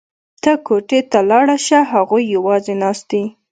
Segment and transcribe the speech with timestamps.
[0.41, 3.23] ته کوټې ته لاړه شه هغوی یوازې ناست دي